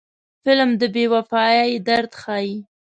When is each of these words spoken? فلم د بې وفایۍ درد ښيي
فلم 0.45 0.69
د 0.81 0.83
بې 0.93 1.05
وفایۍ 1.13 1.71
درد 1.87 2.11
ښيي 2.21 2.53